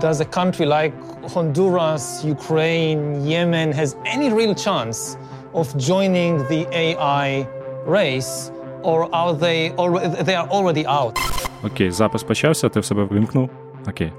[0.00, 0.94] does a country like
[1.34, 5.16] Honduras, Ukraine, Yemen has any real chance
[5.52, 7.46] of joining the AI
[7.86, 8.50] race,
[8.82, 11.18] or are they already they are already out?
[11.62, 12.68] Окей, запис почався.
[12.68, 13.50] Ти в себе вимкнув.
[13.88, 14.12] Окей.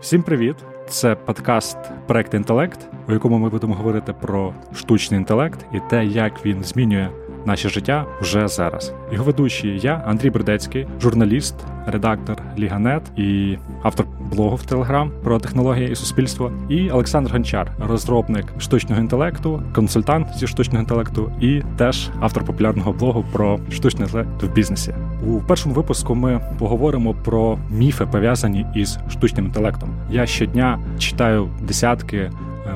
[0.00, 0.56] Всім привіт!
[0.88, 1.76] Це подкаст
[2.06, 7.08] Проект Інтелект, у якому ми будемо говорити про штучний інтелект і те, як він змінює
[7.46, 8.92] наше життя вже зараз.
[9.12, 11.54] Його ведучий я, Андрій Бердецький, журналіст,
[11.86, 18.46] редактор LIGA.net і автор блогу в Телеграм про технології і суспільство, і Олександр Гончар, розробник
[18.58, 24.52] штучного інтелекту, консультант зі штучного інтелекту, і теж автор популярного блогу про штучний інтелект в
[24.52, 24.94] бізнесі.
[25.26, 29.90] У першому випуску ми поговоримо про міфи пов'язані із штучним інтелектом.
[30.10, 32.30] Я щодня читаю десятки.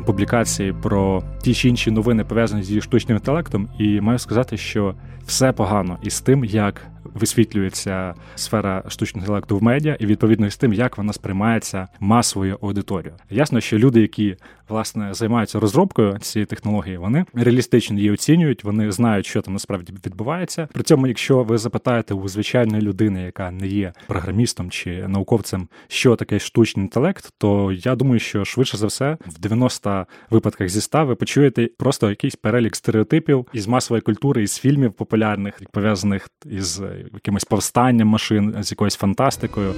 [0.06, 4.94] Публікації про ті чи інші новини пов'язані зі штучним інтелектом, і маю сказати, що
[5.26, 6.82] все погано із тим, як
[7.14, 13.14] висвітлюється сфера штучного інтелекту в медіа, і відповідно з тим, як вона сприймається масовою аудиторією.
[13.30, 14.36] Ясно, що люди, які
[14.68, 20.68] власне займаються розробкою цієї технології, вони реалістично її оцінюють, вони знають, що там насправді відбувається.
[20.72, 26.16] При цьому, якщо ви запитаєте у звичайної людини, яка не є програмістом чи науковцем, що
[26.16, 31.06] таке штучний інтелект, то я думаю, що швидше за все в 90 випадках зі 100
[31.06, 36.82] ви почуєте просто якийсь перелік стереотипів із масової культури, із фільмів популярних, пов'язаних із
[37.14, 39.74] якимось повстанням машин, з якоюсь фантастикою.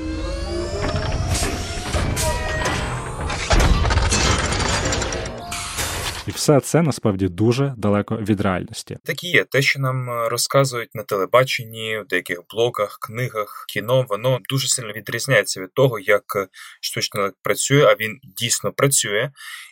[6.30, 8.98] І все це насправді дуже далеко від реальності.
[9.04, 14.06] Так і є те, що нам е, розказують на телебаченні, в деяких блогах, книгах, кіно,
[14.08, 16.46] воно дуже сильно відрізняється від того, як е,
[16.80, 19.30] штучний інтелект працює, а він дійсно працює.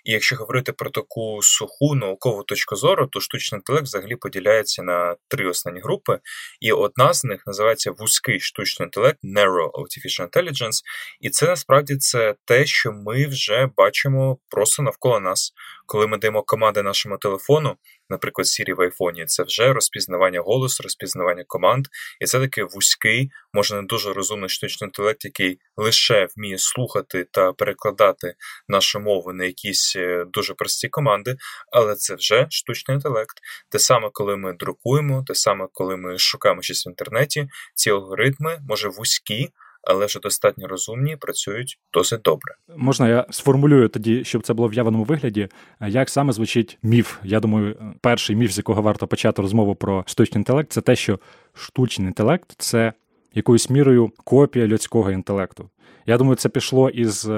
[0.09, 5.17] І якщо говорити про таку суху наукову точку зору, то штучний інтелект взагалі поділяється на
[5.29, 6.19] три основні групи,
[6.61, 10.83] і одна з них називається вузький штучний інтелект, Narrow Artificial Intelligence,
[11.21, 15.53] і це насправді це те, що ми вже бачимо просто навколо нас,
[15.87, 17.77] коли ми даємо команди нашому телефону,
[18.11, 21.87] наприклад, Siri в айфоні, це вже розпізнавання голосу, розпізнавання команд,
[22.21, 27.53] і це такий вузький, може не дуже розумний штучний інтелект, який лише вміє слухати та
[27.53, 28.35] перекладати
[28.69, 31.37] нашу мову на якісь е, дуже прості команди,
[31.73, 33.39] але це вже штучний інтелект.
[33.71, 38.61] Те саме, коли ми друкуємо, те саме, коли ми шукаємо щось в інтернеті, ці алгоритми
[38.69, 39.49] може вузькі
[39.83, 42.55] але вже достатньо розумні, працюють досить добре.
[42.77, 45.49] Можна я сформулюю тоді, щоб це було в явному вигляді.
[45.89, 47.19] Як саме звучить міф?
[47.25, 51.19] Я думаю, перший міф, з якого варто почати розмову про штучний інтелект, це те, що
[51.55, 52.93] штучний інтелект це
[53.35, 55.71] якоюсь мірою копія людського інтелекту.
[56.07, 57.29] Я думаю, це пішло із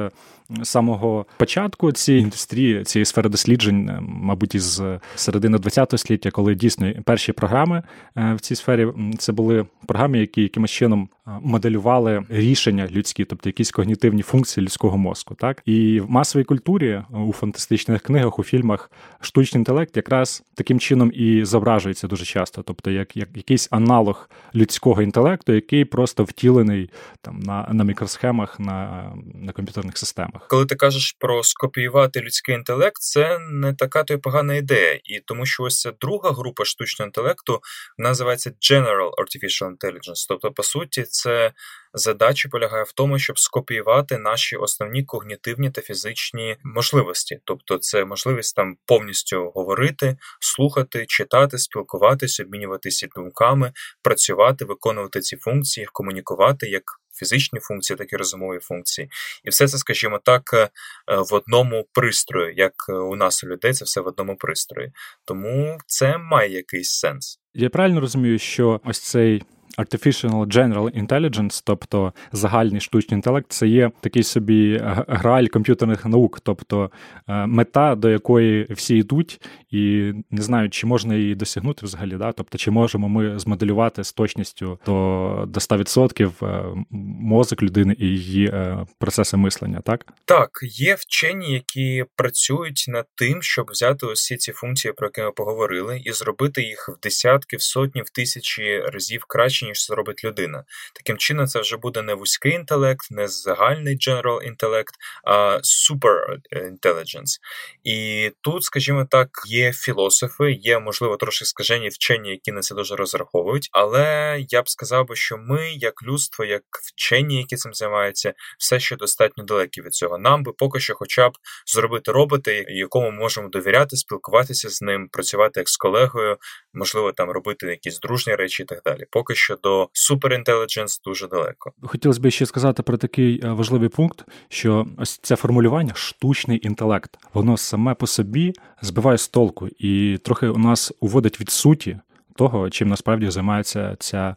[0.62, 4.82] самого початку цієї індустрії, цієї сфери досліджень, е, мабуть, із
[5.14, 7.82] середини ХХ століття, коли дійсно перші програми
[8.16, 13.48] е, в цій сфері це були програми, які якимось чином е, моделювали рішення людські, тобто
[13.48, 15.34] якісь когнітивні функції людського мозку.
[15.34, 18.90] Так і в масовій культурі у фантастичних книгах, у фільмах
[19.20, 25.02] штучний інтелект якраз таким чином і зображується дуже часто, тобто як як якийсь аналог людського
[25.02, 26.90] інтелекту, який просто втілений
[27.22, 30.46] там на на мікросхемах, на, на комп'ютерних системах.
[30.48, 35.20] Коли ти кажеш про скопіювати людський інтелект, це не така то й погана ідея, і
[35.20, 37.60] тому що ось ця друга група штучного інтелекту
[37.98, 40.26] називається General Artificial Intelligence.
[40.28, 41.52] Тобто, по суті, це
[41.94, 47.40] задача полягає в тому, щоб скопіювати наші основні когнітивні та фізичні можливості.
[47.44, 53.72] Тобто, це можливість там повністю говорити, слухати, читати, спілкуватися, обмінюватися думками,
[54.02, 59.08] працювати, виконувати ці функції, комунікувати як фізичні функції, так і розумові функції.
[59.44, 60.68] І все це, скажімо так, е,
[61.06, 64.92] в одному пристрої, як у нас у людей, це все в одному пристрої.
[65.24, 67.38] Тому це має якийсь сенс.
[67.54, 69.42] Я правильно розумію, що ось цей
[69.78, 76.90] Artificial General Intelligence, тобто загальний штучний інтелект, це є такий собі граль комп'ютерних наук, тобто
[77.28, 82.32] е, мета, до якої всі йдуть, і не знаю, чи можна її досягнути взагалі, да?
[82.32, 86.84] тобто чи можемо ми змоделювати з точністю до до 100% е,
[87.20, 90.06] мозок людини і її е, процеси мислення, так?
[90.24, 95.32] Так, є вчені, які працюють над тим, щоб взяти усі ці функції, про які ми
[95.32, 99.94] поговорили, і зробити їх в десятки, в сотні, в тисячі разів краще краще, ніж це
[99.94, 100.64] робить людина.
[100.94, 107.38] Таким чином, це вже буде не вузький інтелект, не загальний general інтелект, а super intelligence.
[107.84, 112.96] І тут, скажімо так, є філософи, є, можливо, трошки скажені вчені, які на це дуже
[112.96, 113.68] розраховують.
[113.72, 118.80] Але я б сказав би, що ми, як людство, як вчені, які цим займаються, все
[118.80, 120.18] ще достатньо далекі від цього.
[120.18, 121.32] Нам би поки що, хоча б
[121.66, 126.36] зробити робота, якому можемо довіряти, спілкуватися з ним, працювати як з колегою,
[126.74, 129.04] можливо, там робити якісь дружні речі і так далі.
[129.10, 131.72] Поки що що до суперінтелідженс дуже далеко.
[131.82, 137.18] Хотілося б ще сказати про такий е, важливий пункт, що ось це формулювання штучний інтелект,
[137.34, 138.52] воно саме по собі
[138.82, 141.98] збиває з толку і трохи у нас уводить від суті
[142.36, 144.36] того, чим насправді займається ця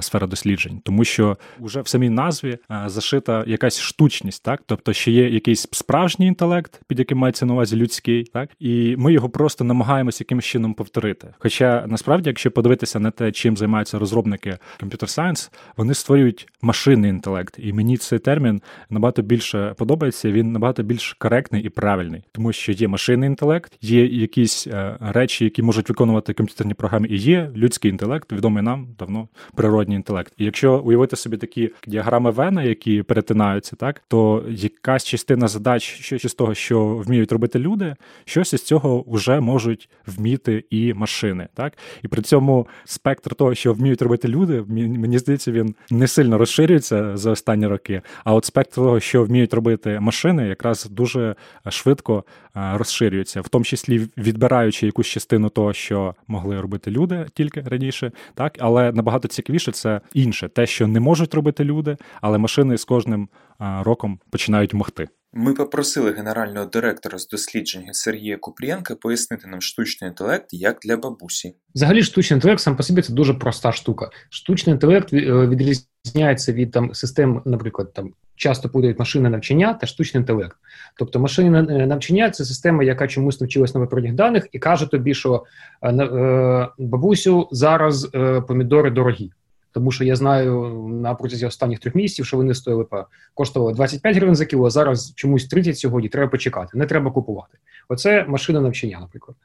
[0.00, 5.28] сфера досліджень, тому що вже в самій назві зашита якась штучність, так тобто, що є
[5.28, 10.24] якийсь справжній інтелект, під яким мається на увазі людський, так і ми його просто намагаємося
[10.24, 11.28] якимось чином повторити.
[11.38, 17.54] Хоча насправді, якщо подивитися на те, чим займаються розробники Computer Science, вони створюють машинний інтелект,
[17.58, 20.32] і мені цей термін набагато більше подобається.
[20.32, 25.44] Він набагато більш коректний і правильний, тому що є машинний інтелект, є якісь е, речі,
[25.44, 30.32] які можуть виконувати комп'ютерні програми, і є людський інтелект, відомий нам давно природній інтелект.
[30.38, 36.28] І якщо уявити собі такі діаграми Вена, які перетинаються, так то якась частина задач, що
[36.28, 41.48] з того, що вміють робити люди, щось із цього вже можуть вміти і машини.
[41.54, 41.72] Так
[42.02, 47.16] і при цьому спектр того, що вміють робити люди, мені здається, він не сильно розширюється
[47.16, 48.02] за останні роки.
[48.24, 51.34] А от спектр того, що вміють робити машини, якраз дуже
[51.68, 52.24] швидко
[52.54, 58.56] розширюється, в тому числі відбираючи якусь частину того, що могли робити люди тільки раніше, так
[58.58, 63.28] але набагато цікавіше це інше, те, що не можуть робити люди, але машини з кожним
[63.58, 65.08] роком починають могти.
[65.34, 71.54] Ми попросили генерального директора з дослідження Сергія Купрієнка пояснити нам штучний інтелект як для бабусі.
[71.74, 74.10] Взагалі, штучний інтелект сам по собі це дуже проста штука.
[74.30, 80.20] Штучний інтелект е, відрізняється від там систем, наприклад, там часто путають машини навчання та штучний
[80.20, 80.56] інтелект.
[80.98, 85.14] Тобто машини е, навчання це система, яка чомусь навчилась на виправних даних, і каже тобі,
[85.14, 85.44] що
[85.84, 88.08] е, бабусю зараз
[88.48, 89.30] помідори дорогі.
[89.72, 94.16] Тому що я знаю на протязі останніх трьох місяців, що вони стоїли по коштували 25
[94.16, 96.08] гривень за кіло, а зараз чомусь 30 сьогодні.
[96.08, 97.58] Треба почекати, не треба купувати.
[97.88, 99.36] Оце машина навчання, наприклад.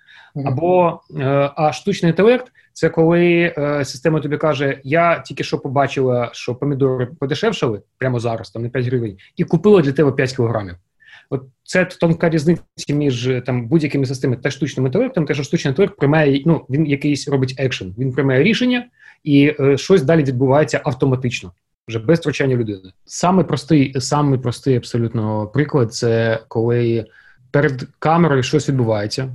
[0.45, 6.29] Або е, а штучний інтелект це коли е, система тобі каже: Я тільки що побачила,
[6.33, 10.75] що помідори подешевшали прямо зараз, там не 5 гривень, і купила для тебе 5 кілограмів.
[11.29, 15.97] От це тонка різниця між там будь-якими системами та штучним інтелектом, те, що штучний інтелект
[15.97, 18.85] приймає, ну він якийсь робить екшен, він приймає рішення,
[19.23, 21.51] і е, щось далі відбувається автоматично,
[21.87, 22.91] вже без втручання людини.
[23.05, 27.05] Саме простий, саме простий абсолютно приклад це коли
[27.51, 29.33] перед камерою щось відбувається.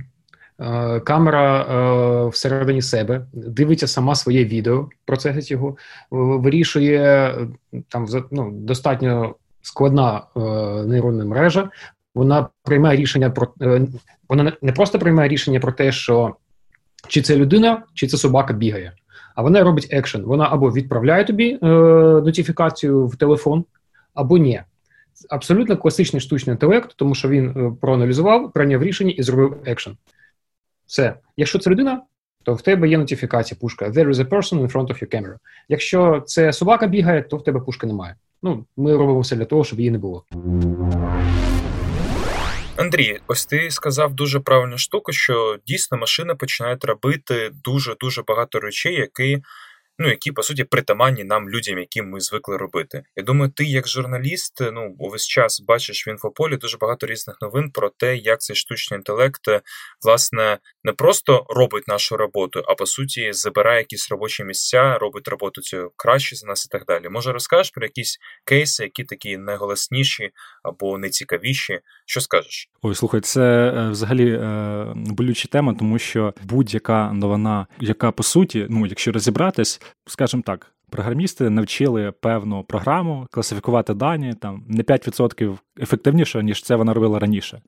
[0.59, 5.77] Е, камера е, всередині себе дивиться сама своє відео, процесить його,
[6.11, 7.35] вирішує
[7.89, 10.23] там ну, достатньо складна
[10.85, 11.69] нейронна мережа.
[12.15, 13.53] Вона приймає рішення про
[14.29, 16.35] вона не просто приймає рішення про те, що
[17.07, 18.93] чи це людина, чи це собака бігає.
[19.35, 20.23] А вона робить екшен.
[20.23, 21.67] Вона або відправляє тобі е,
[22.25, 23.65] нотифікацію в телефон,
[24.13, 24.61] або ні.
[25.29, 29.97] Абсолютно класичний штучний інтелект, тому що він е, проаналізував, прийняв рішення і зробив екшен.
[30.85, 31.13] Все.
[31.37, 32.01] Якщо це людина,
[32.43, 33.89] то в тебе є нотифікація пушка.
[33.89, 35.35] There is a person in front of your camera.
[35.69, 38.15] Якщо це собака бігає, то в тебе пушки немає.
[38.43, 40.23] Ну, ми робимо все для того, щоб її не було.
[42.83, 48.59] Андрій, ось ти сказав дуже правильну штуку, що дійсно машини починають робити дуже дуже багато
[48.59, 49.41] речей, які
[49.99, 53.03] ну які по суті притаманні нам людям, яким ми звикли робити.
[53.15, 57.71] Я думаю, ти як журналіст, ну увесь час бачиш в інфополі дуже багато різних новин
[57.71, 59.41] про те, як цей штучний інтелект
[60.05, 65.61] власне не просто робить нашу роботу, а по суті забирає якісь робочі місця, робить роботу
[65.61, 67.09] цю краще за нас і так далі.
[67.09, 70.29] Може, розкажеш про якісь кейси, які такі найголосніші
[70.63, 71.79] або найцікавіші?
[72.05, 72.69] Що скажеш?
[72.81, 78.67] Ой, слухай, це е, взагалі е, болюча тема, тому що будь-яка новина, яка по суті,
[78.69, 80.71] ну якщо розібратись, скажімо так.
[80.89, 87.61] Програмісти навчили певну програму класифікувати дані там не 5% ефективніше, ніж це вона робила раніше.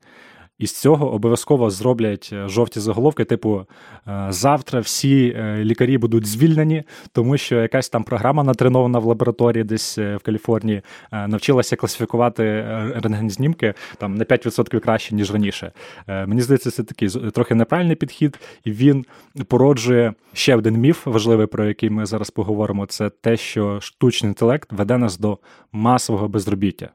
[0.58, 3.66] І з цього обов'язково зроблять е, жовті заголовки, типу
[4.08, 6.82] е, завтра всі е, лікарі будуть звільнені,
[7.12, 10.82] тому що якась там програма натренована в лабораторії, десь в Каліфорнії,
[11.12, 12.42] навчилася класифікувати
[12.94, 15.72] рентген-знімки там на 5% краще, ніж раніше.
[16.06, 19.04] Мені здається, це такий трохи неправильний підхід, і він
[19.48, 22.86] породжує ще один міф, важливий, про який ми зараз поговоримо.
[22.86, 25.38] Це те, що штучний інтелект веде нас до
[25.72, 26.90] масового безробіття.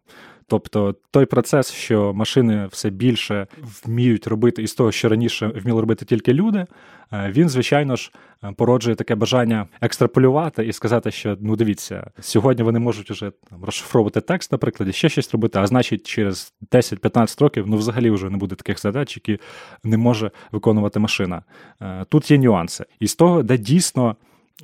[0.48, 3.48] Тобто той процес, що машини все більше
[3.86, 6.66] вміють робити із того, що раніше вміли робити тільки люди,
[7.14, 8.12] е, він, звичайно ж,
[8.44, 13.64] е, породжує таке бажання екстраполювати і сказати, що ну дивіться, сьогодні вони можуть вже там
[13.64, 18.30] розшифровувати текст, наприклад, і ще щось робити, а значить, через 10-15 років ну взагалі вже
[18.30, 19.40] не буде таких задач, які
[19.84, 21.44] не може виконувати машина.
[21.82, 22.86] Е, тут є нюанси.
[23.00, 24.16] І з того, де дійсно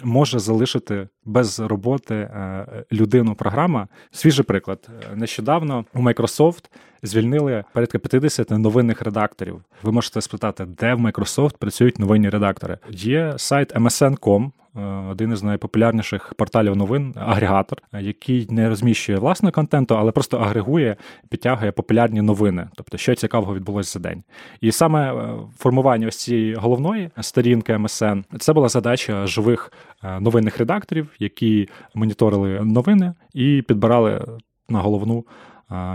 [0.04, 3.88] може залишити без роботи е, людину програма.
[4.12, 4.90] Свіжий приклад.
[5.16, 6.64] Нещодавно у Microsoft
[7.08, 9.62] звільнили порядка 50 новинних редакторів.
[9.84, 12.78] Ви можете спитати, де в Microsoft працюють новинні редактори.
[12.90, 14.52] Є сайт MSN.com,
[15.12, 20.96] один із найпопулярніших порталів новин, агрегатор, який не розміщує власне контенту, але просто агрегує,
[21.30, 24.24] підтягує популярні новини, тобто що цікавого відбулося за день.
[24.62, 29.74] І саме формування ось цієї головної сторінки МСН це була задача живих
[30.20, 34.26] новинних редакторів, які моніторили новини і підбирали
[34.70, 35.26] на головну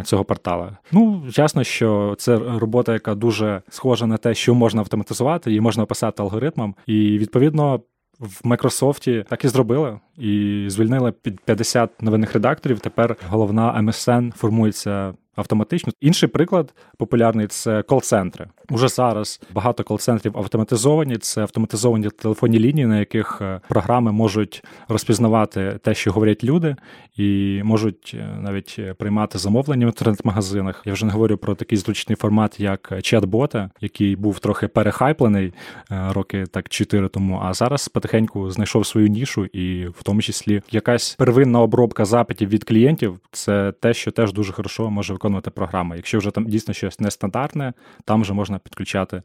[0.05, 0.77] цього портала.
[0.93, 5.83] Ну, ясно, що це робота, яка дуже схожа на те, що можна автоматизувати, її можна
[5.83, 7.81] описати алгоритмом, і відповідно.
[8.19, 12.81] В Майкрософті так і зробили, і звільнили під 50 новинних редакторів.
[12.81, 15.93] Тепер головна МСН формується автоматично.
[16.01, 18.47] Інший приклад популярний це кол-центри.
[18.71, 21.17] Уже зараз багато кол-центрів автоматизовані.
[21.17, 26.77] Це автоматизовані телефонні лінії, на яких е, програми можуть розпізнавати те, що говорять люди,
[27.17, 30.83] і можуть е, навіть приймати замовлення в інтернет-магазинах.
[30.85, 35.53] Я вже не говорю про такий зручний формат, як чат-бота, який був трохи перехайплений
[35.91, 37.41] е, роки так чотири тому.
[37.43, 42.65] А зараз потихеньку знайшов свою нішу, і в тому числі якась первинна обробка запитів від
[42.65, 43.21] клієнтів.
[43.31, 45.97] Це те, що теж дуже хорошо може виконувати програма.
[45.97, 47.73] Якщо вже там дійсно щось нестандартне,
[48.05, 49.23] там вже можна підключати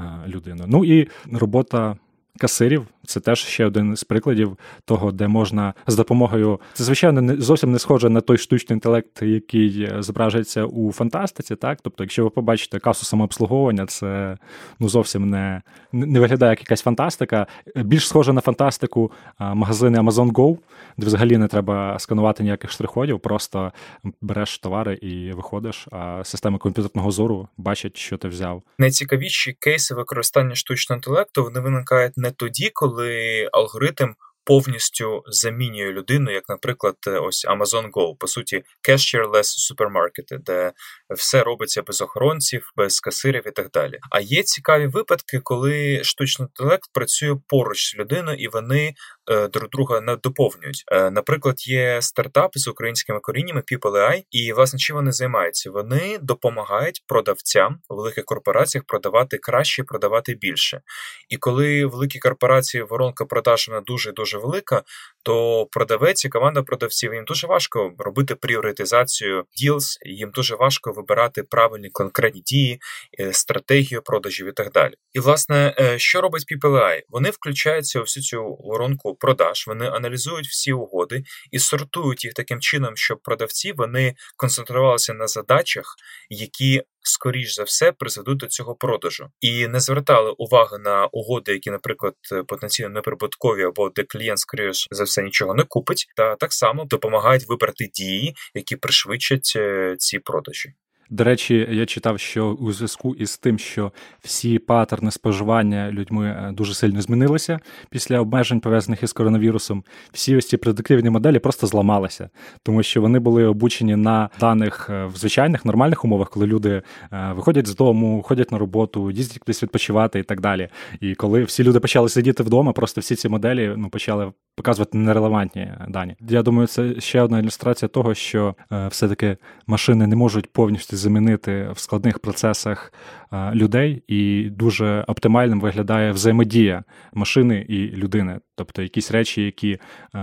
[0.00, 0.64] е, людину.
[0.66, 1.96] Ну і робота
[2.38, 6.60] касирів це теж ще один з прикладів того, де можна з допомогою.
[6.74, 11.56] Це, звичайно, не зовсім не схоже на той штучний інтелект, який е, зображується у фантастиці.
[11.56, 14.38] Так, тобто, якщо ви побачите касу самообслуговування, це
[14.80, 15.62] ну зовсім не
[15.92, 17.46] не виглядає як якась фантастика.
[17.76, 20.58] Більш схоже на фантастику магазини Amazon Go,
[20.96, 23.72] де взагалі не треба сканувати ніяких штрих-кодів, просто
[24.20, 25.88] береш товари і виходиш.
[25.90, 28.62] А системи комп'ютерного зору бачать, що ти взяв.
[28.78, 34.12] Найцікавіші кейси використання штучного інтелекту вони виникають не тоді, коли алгоритм
[34.46, 40.72] повністю замінює людину, як, наприклад, ось Amazon Go, по суті, cashier-less супермаркети, де
[41.10, 43.98] все робиться без охоронців, без касирів і так далі.
[44.10, 48.94] А є цікаві випадки, коли штучний інтелект працює поруч з людиною і вони
[49.30, 50.84] е, друг друга не доповнюють.
[50.92, 55.70] Е, наприклад, є стартапи з українськими коріннями PeopleAI, і власне чим вони займаються?
[55.70, 60.80] Вони допомагають продавцям у великих корпораціях продавати краще, продавати більше.
[61.28, 64.82] І коли великі корпорації воронка продаж вона дуже дуже велика,
[65.22, 71.42] то продавець і команда продавців їм дуже важко робити пріоритизацію deals, їм дуже важко вибирати
[71.42, 72.80] правильні конкретні дії,
[73.20, 74.94] е, стратегію продажів і так далі.
[75.12, 77.00] І власне, е, що робить PPLI?
[77.08, 82.60] Вони включаються у всю цю воронку продаж, вони аналізують всі угоди і сортують їх таким
[82.60, 85.96] чином, щоб продавці вони концентрувалися на задачах,
[86.30, 91.70] які скоріш за все призведуть до цього продажу, і не звертали уваги на угоди, які,
[91.70, 92.14] наприклад,
[92.48, 97.48] потенційно неприбуткові або де клієнт скоріш за все нічого не купить, та так само допомагають
[97.48, 100.74] вибрати дії, які пришвидшать е, ці продажі.
[101.10, 106.52] До речі, я читав, що у зв'язку із тим, що всі паттерни споживання людьми е,
[106.52, 107.58] дуже сильно змінилися
[107.90, 112.30] після обмежень, пов'язаних із коронавірусом, всі ось ці предиктивні моделі просто зламалися,
[112.62, 116.82] тому що вони були обучені на даних е, в звичайних нормальних умовах, коли люди
[117.12, 120.68] е, виходять з дому, ходять на роботу, їздять кудись відпочивати і так далі.
[121.00, 125.72] І коли всі люди почали сидіти вдома, просто всі ці моделі ну почали показувати нерелевантні
[125.88, 126.16] дані.
[126.28, 128.54] Я думаю, це ще одна ілюстрація того, що
[128.88, 129.36] все-таки
[129.66, 132.92] машини не можуть повністю замінити в складних процесах
[133.32, 138.40] е, людей, і дуже оптимальним виглядає взаємодія машини і людини.
[138.54, 139.78] Тобто якісь речі, які е,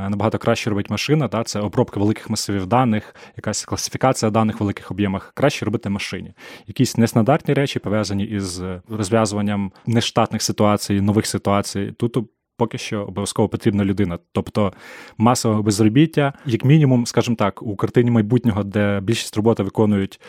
[0.09, 4.91] набагато краще робить машина, та це обробка великих масивів даних, якась класифікація даних в великих
[4.91, 6.33] об'ємах, краще робити машині.
[6.67, 11.93] Якісь нестандартні речі пов'язані із розв'язуванням нештатних ситуацій, нових ситуацій.
[11.97, 12.17] Тут
[12.57, 14.19] поки що обов'язково потрібна людина.
[14.31, 14.73] Тобто
[15.17, 20.19] масове безробіття, як мінімум, скажімо так, у картині майбутнього, де більшість роботи виконують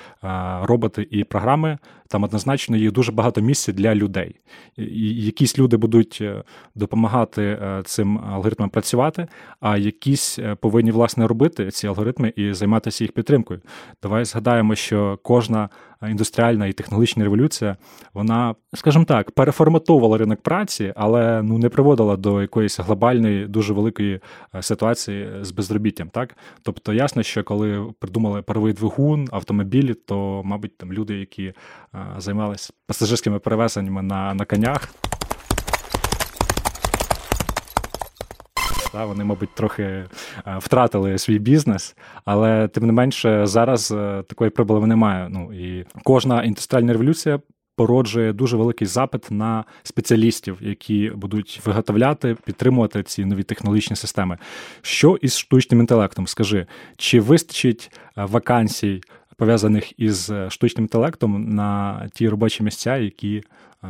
[0.63, 1.79] роботи і програми,
[2.09, 4.37] там однозначно є дуже багато місця для людей.
[4.77, 6.43] І Якісь люди будуть е,
[6.75, 9.27] допомагати е, цим алгоритмам працювати,
[9.61, 13.61] а якісь е, повинні власне робити ці алгоритми і займатися їх підтримкою.
[14.03, 15.69] Давай згадаємо, що кожна
[16.03, 17.77] індустріальна і технологічна революція,
[18.15, 24.21] вона, скажімо так, переформатовувала ринок праці, але ну не приводила до якоїсь глобальної, дуже великої
[24.61, 26.09] ситуації з безробіттям.
[26.09, 31.53] Так, тобто ясно, що коли придумали паровий двигун, автомобілі, то мабуть там люди, які
[32.19, 34.89] займалися пасажирськими перевезеннями на, на конях.
[38.95, 40.05] Вони, мабуть, трохи
[40.59, 45.29] втратили свій бізнес, але тим не менше зараз е, такої проблеми немає.
[45.31, 47.41] Ну і кожна індустріальна революція
[47.77, 54.39] породжує дуже великий запит на спеціалістів, які будуть виготовляти, підтримувати ці нові технологічні системи.
[54.83, 56.27] Що із штучним інтелектом?
[56.27, 59.01] Скажи, чи вистачить е, вакансій
[59.37, 63.43] пов'язаних із штучним інтелектом на ті робочі місця, які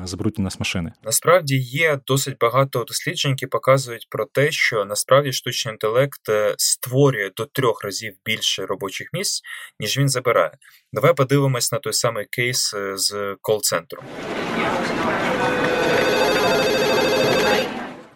[0.03, 0.93] заберуть у нас машини.
[1.03, 7.31] Насправді є досить багато досліджень, які показують про те, що насправді штучний інтелект е, створює
[7.37, 9.43] до трьох разів більше робочих місць,
[9.81, 10.53] ніж він забирає.
[10.93, 14.05] Давай подивимось на той самий кейс е, з кол-центром.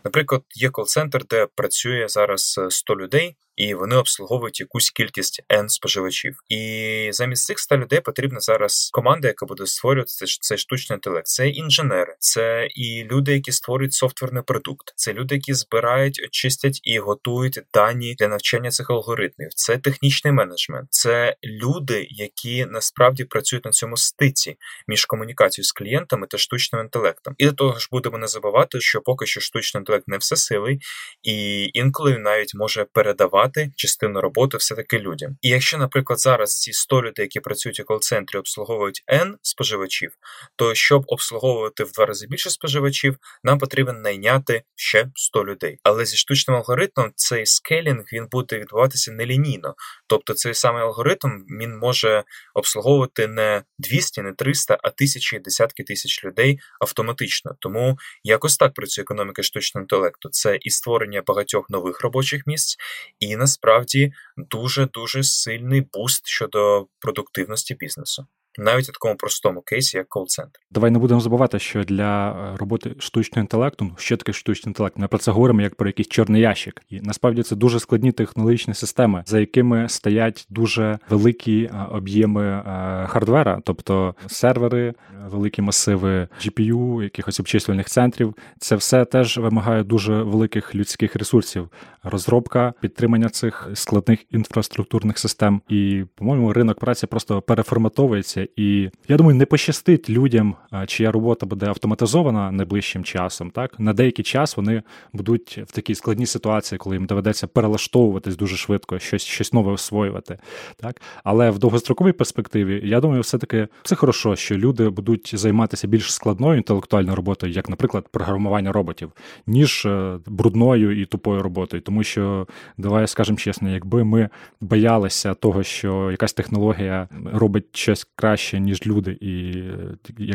[0.05, 6.39] Наприклад, є кол-центр, де працює зараз 100 людей і вони обслуговують якусь кількість N споживачів.
[6.49, 11.27] І замість цих 100 людей потрібна зараз команда, яка буде створювати цей штучний інтелект.
[11.27, 16.99] Це інженери, це і люди, які створюють софтверний продукт, це люди, які збирають, чистять і
[16.99, 19.49] готують дані для навчання цих алгоритмів.
[19.55, 24.57] Це технічний менеджмент, це люди, які насправді працюють на цьому стиці
[24.89, 27.35] між комунікацією з клієнтами та штучним інтелектом.
[27.39, 30.81] І до того ж будемо не забувати, що поки що штучний інтелект не всесилий,
[31.23, 35.37] і інколи він навіть може передавати віддавати частину роботи все-таки людям.
[35.43, 40.13] І якщо, наприклад, зараз ці 100 людей, які працюють у кол-центрі, обслуговують N споживачів,
[40.57, 45.79] то щоб обслуговувати в два рази більше споживачів, нам потрібно найняти ще 100 людей.
[45.83, 49.75] Але зі штучним алгоритмом цей скелінг він буде відбуватися нелінійно.
[50.09, 52.25] Тобто цей самий алгоритм він може
[52.55, 57.57] обслуговувати не 200, не 300, а тисячі, десятки тисяч людей автоматично.
[57.61, 60.29] Тому якось так працює економіка штучного інтелекту.
[60.29, 62.77] Це і створення багатьох нових робочих місць,
[63.21, 68.27] і насправді дуже дуже сильний буст щодо продуктивності бізнесу
[68.59, 70.61] навіть у такому простому кейсі, як кол-центр.
[70.71, 74.99] Давай не будемо забувати, що для е, роботи штучного інтелекту, ну що таке штучний інтелект?
[74.99, 78.75] Ми про це говоримо як про якийсь чорний ящик, і насправді це дуже складні технологічні
[78.75, 82.63] системи, за якими стоять дуже великі е, об'єми е,
[83.09, 84.95] хардвера, тобто сервери,
[85.27, 88.35] великі масиви GPU, якихось обчислювальних центрів.
[88.59, 91.69] Це все теж вимагає дуже великих людських ресурсів.
[92.03, 95.61] Розробка, підтримання цих складних інфраструктурних систем.
[95.69, 101.67] І, по-моєму, ринок праці просто переформатовується і я думаю, не пощастить людям, чия робота буде
[101.67, 103.51] автоматизована найближчим часом.
[103.51, 108.57] Так на деякий час вони будуть в такій складній ситуації, коли їм доведеться перелаштовуватись дуже
[108.57, 110.39] швидко, щось щось нове освоювати.
[110.77, 115.87] Так, але в довгостроковій перспективі я думаю, все таки це хорошо, що люди будуть займатися
[115.87, 119.13] більш складною інтелектуальною роботою, як, наприклад, програмування роботів,
[119.47, 122.47] ніж е, брудною і тупою роботою, тому що
[122.79, 124.29] давай скажемо чесно, якби ми
[124.61, 129.53] боялися того, що якась технологія робить щось краще краще, ніж люди, і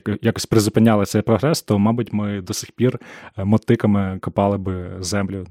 [0.10, 3.00] е, якось призупиняли цей прогрес, то, мабуть, ми до сих пір
[3.38, 5.46] е, мотиками копали би землю.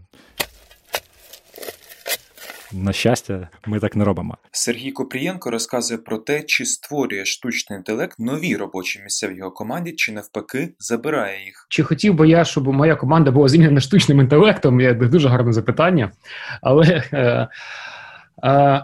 [2.72, 4.36] На щастя, ми так не робимо.
[4.50, 9.92] Сергій Копрієнко розказує про те, чи створює штучний інтелект нові робочі місця в його команді,
[9.92, 11.66] чи навпаки забирає їх.
[11.68, 14.80] Чи хотів би я, щоб моя команда була змінена штучним інтелектом?
[14.80, 16.12] Я дуже гарне запитання.
[16.62, 17.48] Але е,
[18.44, 18.82] е,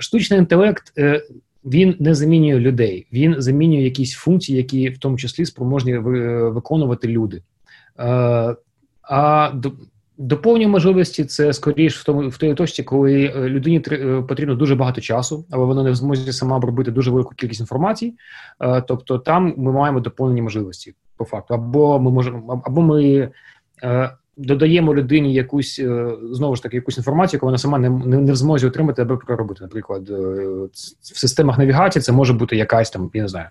[0.00, 1.22] штучний інтелект е,
[1.66, 7.42] він не замінює людей, він замінює якісь функції, які в тому числі спроможні виконувати люди.
[7.98, 8.56] Е,
[9.02, 9.52] а
[10.18, 14.74] доповнення можливості це скоріш в тому в тій точці, коли е, людині е, потрібно дуже
[14.74, 18.14] багато часу, але вона не в змозі сама обробити дуже велику кількість інформації.
[18.88, 23.30] Тобто, там ми маємо доповнені можливості по факту, або ми можемо, або ми
[24.36, 28.32] додаємо людині якусь е, знову ж таки якусь інформацію, яку вона сама не не, не
[28.32, 29.60] в змозі отримати аби проробити.
[29.62, 30.14] Наприклад, е,
[31.02, 33.46] в системах навігації це може бути якась там, я не знаю.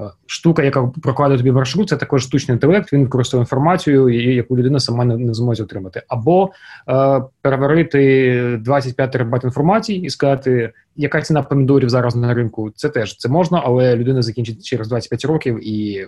[0.00, 2.92] Е, штука, яка прокладає тобі маршрут, це також штучний інтелект.
[2.92, 6.50] Він використовує інформацію, яку людина сама не, не зможе отримати, або
[6.88, 12.70] е, переварити 25 терабайт інформації і сказати, яка ціна помідорів зараз на ринку.
[12.70, 16.06] Це теж це можна, але людина закінчить через 25 років і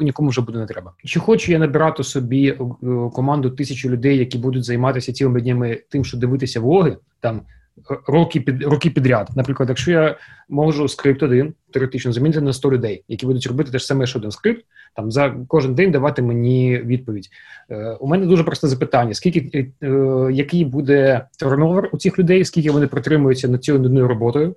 [0.00, 0.92] нікому вже буде не треба.
[1.04, 2.56] Чи хочу я набирати собі е,
[3.12, 7.40] команду тисячі людей, які будуть займатися цілими днями тим, що дивитися влоги там
[8.06, 9.28] роки під роки підряд.
[9.36, 10.16] Наприклад, якщо я
[10.48, 14.18] можу скрипт один теоретично замінити на 100 людей, які будуть робити те ж саме, що
[14.18, 14.64] один скрипт,
[14.96, 17.28] там за кожен день давати мені відповідь.
[17.70, 19.88] Е, У мене дуже просте запитання: скільки е,
[20.32, 24.54] який буде терновер у цих людей, скільки вони протримуються над цією нудною роботою?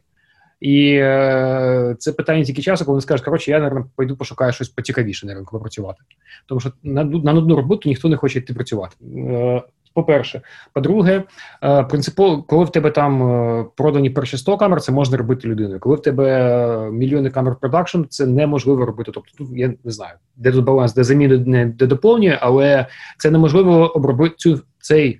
[0.59, 4.69] І е, це питання тільки часу, коли вони скажуть, коротше, я наверное, пойду пошукаю щось
[4.69, 5.99] поцікавіше на ринку попрацювати.
[6.45, 8.95] Тому що на на нудну роботу ніхто не хоче йти працювати.
[9.17, 9.61] Е,
[9.93, 10.41] по-перше,
[10.73, 11.23] по-друге,
[11.63, 15.79] е, принципово, коли в тебе там е, продані перші 100 камер, це можна робити людиною.
[15.79, 19.11] Коли в тебе е, мільйони камер продакшн, це неможливо робити.
[19.13, 22.85] Тобто, тут я не знаю, де тут баланс, де заміни де доповнює, але
[23.17, 25.19] це неможливо обробити цю цей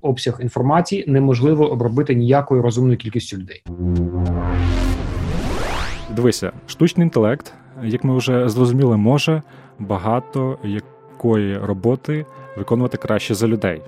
[0.00, 3.62] обсяг інформації, неможливо обробити ніякою розумною кількістю людей.
[6.10, 9.42] Дивися, штучний інтелект, як ми вже зрозуміли, може
[9.78, 13.82] багато якої роботи виконувати краще за людей.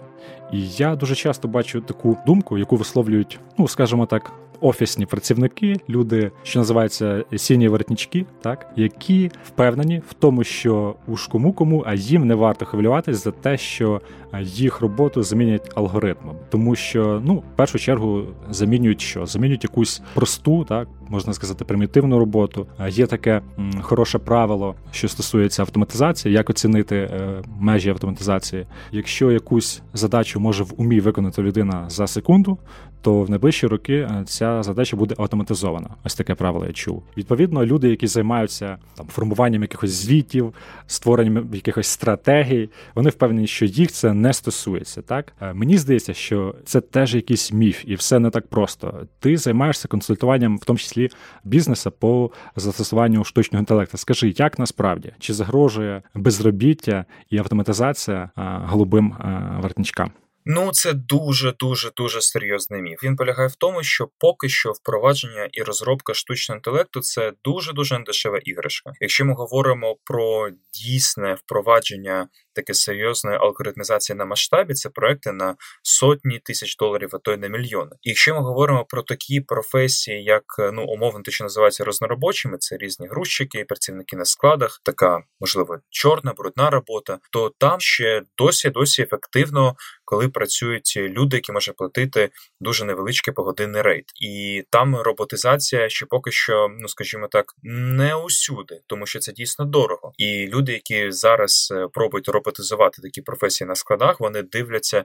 [0.53, 6.31] І я дуже часто бачу таку думку, яку висловлюють, ну скажімо так, офісні працівники, люди,
[6.43, 12.27] що називаються сіні воротнички, так які впевнені в тому, що уж кому кому, а їм
[12.27, 14.01] не варто хвилюватись за те, що
[14.41, 20.65] їх роботу замінять алгоритмом, тому що ну в першу чергу замінюють що замінюють якусь просту,
[20.65, 22.67] так можна сказати, примітивну роботу.
[22.89, 23.43] Є таке
[23.81, 28.67] хороше правило, що стосується автоматизації, як оцінити е, межі автоматизації.
[28.93, 32.59] Якщо якусь задачу може в умі виконати людина за секунду,
[33.03, 35.91] то в найближчі роки е, ця задача буде автоматизована.
[36.05, 37.03] Ось таке правило я чув.
[37.17, 40.55] Відповідно, люди, які займаються там формуванням якихось звітів,
[40.87, 45.03] створенням якихось стратегій, вони впевнені, що їх це не стосується.
[45.03, 49.07] Так е, мені здається, що це теж якийсь міф, і все не так просто.
[49.21, 51.02] Ти займаєшся консультуванням, в тому числі
[51.45, 53.97] бізнеса по застосуванню штучного інтелекту.
[53.99, 58.31] Скажи, як насправді чи загрожує безробіття і автоматизація
[58.67, 59.17] голубим
[59.63, 60.13] вартничкам?
[60.45, 63.05] Ну, це дуже дуже дуже серйозний міф.
[63.05, 67.99] Він полягає в тому, що поки що впровадження і розробка штучного інтелекту це дуже дуже
[67.99, 68.93] недешева іграшка.
[69.01, 76.39] Якщо ми говоримо про дійсне впровадження таке серйозної алгоритмізації на масштабі, це проекти на сотні
[76.39, 77.91] тисяч доларів, а то й на мільйони.
[78.03, 82.77] І якщо ми говоримо про такі професії, як ну умовно те, що називається розноробочими, це
[82.77, 89.03] різні грузчики, працівники на складах, така можливо чорна, брудна робота, то там ще досі досі
[89.03, 96.07] ефективно, коли працюють люди, які можуть платити дуже невеличкий погодинний рейд, і там роботизація ще
[96.07, 100.13] поки що, ну скажімо так, не усюди, тому що це дійсно дорого.
[100.19, 105.05] І люди, які зараз е, пробують роботизувати такі професії на складах, вони дивляться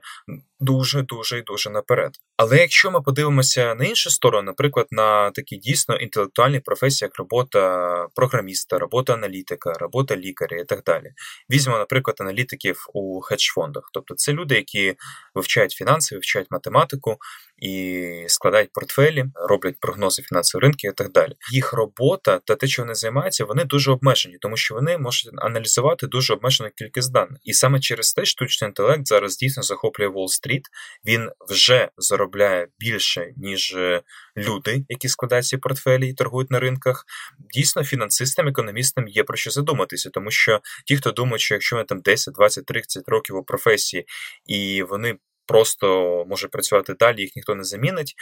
[0.59, 2.11] дуже дуже і дуже наперед.
[2.37, 8.07] Але якщо ми подивимося на іншу сторону, наприклад, на такі дійсно інтелектуальні професії, як робота
[8.15, 11.11] програміста, робота аналітика, робота лікаря і так далі,
[11.51, 14.95] візьмемо, наприклад, аналітиків у хедж-фондах, тобто це люди, які
[15.35, 17.17] вивчають фінанси, вивчають математику
[17.57, 21.33] і складають портфелі, роблять прогнози фінансових ринків і так далі.
[21.51, 26.07] Їх робота та те, що вони займаються, вони дуже обмежені, тому що вони можуть аналізувати
[26.07, 27.37] дуже обмежену кількість даних.
[27.43, 30.61] І саме через те штучний інтелект зараз дійсно захоплює Уолл-стріт,
[31.05, 34.01] Він вже заробляє більше ніж е,
[34.37, 37.05] люди, які складають ці портфелі і торгують на ринках.
[37.53, 41.85] Дійсно, фінансистам, економістам є про що задуматися, тому що ті, хто думають, що якщо вони
[41.85, 44.05] там 10, 20, 30 років у професії
[44.45, 48.15] і вони просто може працювати далі, їх ніхто не замінить.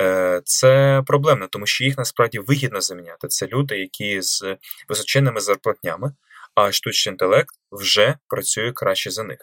[0.00, 3.28] Е, це проблемно, тому що їх насправді вигідно заміняти.
[3.28, 4.56] Це люди, які з
[4.88, 6.12] височенними зарплатнями,
[6.54, 9.38] а штучний інтелект вже працює краще за них.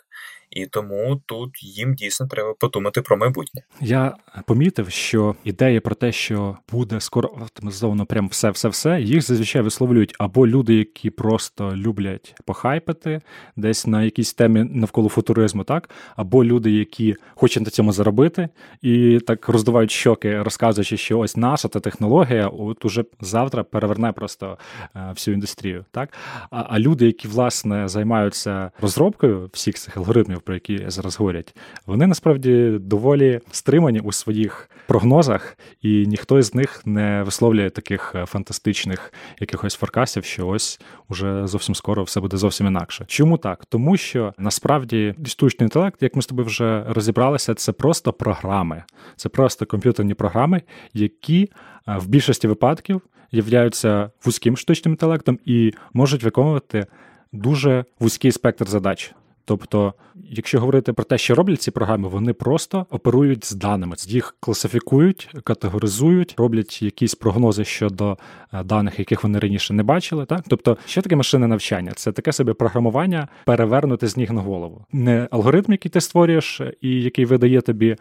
[0.52, 3.62] І тому тут їм дійсно треба подумати про майбутнє.
[3.82, 9.22] Я помітив, що ідея про те, що буде скоро автоматизовано прям все, все, все, їх
[9.22, 13.22] зазвичай висловлюють або люди, які просто люблять похайпити
[13.56, 18.50] десь на якійсь темі навколо футуризму, так, або люди, які хочуть на цьому заробити,
[18.82, 24.58] і так роздувають щоки, розказуючи, що ось наша та технологія, от уже завтра переверне просто
[24.96, 25.86] е, всю індустрію.
[25.92, 26.14] Так,
[26.52, 32.08] а, а люди, які власне займаються розробкою всіх цих алгоритмів про які зараз говорять, вони
[32.08, 39.14] насправді доволі стримані у своїх прогнозах, і ніхто з них не висловлює таких е, фантастичних
[39.40, 43.06] якихось форкастів, що ось уже зовсім скоро все буде зовсім інакше.
[43.08, 43.66] Чому так?
[43.66, 48.84] Тому що насправді штучний інтелект, як ми з тобою вже розібралися, це просто програми,
[49.16, 50.62] це просто комп'ютерні програми,
[50.94, 51.50] які
[51.88, 56.86] е, в більшості випадків являються вузьким штучним інтелектом і можуть виконувати
[57.32, 59.14] дуже вузький спектр задач.
[59.50, 64.36] Тобто, якщо говорити про те, що роблять ці програми, вони просто оперують з даними, їх
[64.40, 68.18] класифікують, категоризують, роблять якісь прогнози щодо
[68.54, 70.26] е, даних, яких вони раніше не бачили.
[70.26, 71.92] Так, тобто, що таке машинне навчання?
[71.96, 74.86] Це таке собі програмування, перевернути з ніг на голову.
[74.92, 77.98] Не алгоритм, який ти створюєш і який видає тобі е,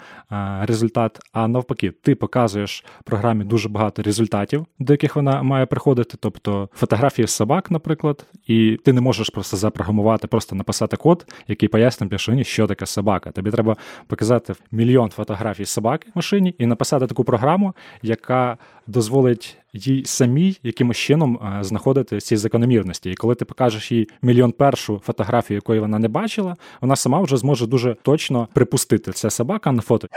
[0.63, 6.17] результат, а навпаки, ти показуєш програмі дуже багато результатів, до яких вона має приходити.
[6.21, 12.13] Тобто фотографії собак, наприклад, і ти не можеш просто запрограмувати, просто написати код який пояснив
[12.13, 13.31] машині, що таке собака.
[13.31, 20.05] Тобі треба показати мільйон фотографій собаки в машині і написати таку програму, яка дозволить їй
[20.05, 23.11] самій якимось чином е, знаходити ці закономірності.
[23.11, 27.37] І коли ти покажеш їй мільйон першу фотографію, якої вона не бачила, вона сама вже
[27.37, 30.09] зможе дуже точно припустити, це собака на фото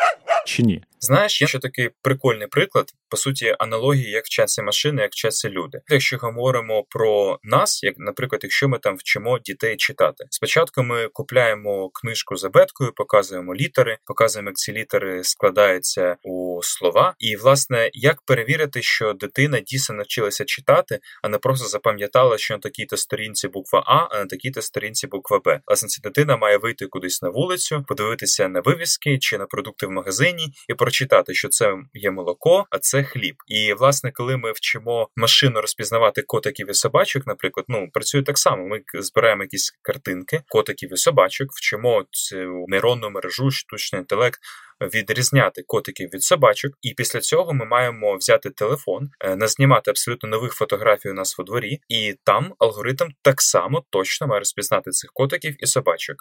[0.45, 0.83] чи ні.
[1.03, 5.81] Знаєш, є ще такий прикольний приклад, по суті, аналогії, як вчаться машини, як вчаться люди.
[5.89, 11.89] Якщо говоримо про нас, як, наприклад, якщо ми там вчимо дітей читати, спочатку ми купляємо
[11.89, 17.15] книжку за беткою, показуємо літери, показуємо, як ці літери складаються у слова.
[17.19, 22.59] І, власне, як перевірити, що дитина дійсно навчилася читати, а не просто запам'ятала, що на
[22.59, 25.61] такій-то сторінці буква А, а на такій-то сторінці буква Б.
[25.67, 29.91] Власне, ця дитина має вийти кудись на вулицю, подивитися на вивіски чи на продукти в
[29.91, 33.35] магазині і прочитати, що це є молоко, а це хліб.
[33.47, 38.67] І власне, коли ми вчимо машину розпізнавати котиків і собачок, наприклад, ну працює так само.
[38.67, 44.39] Ми збираємо якісь картинки, котиків і собачок, вчимо цю нейронну мережу, штучний інтелект
[44.81, 50.53] відрізняти котиків від собачок, і після цього ми маємо взяти телефон, е, назнімати абсолютно нових
[50.53, 55.55] фотографій у нас во дворі, і там алгоритм так само точно має розпізнати цих котиків
[55.59, 56.17] і собачок.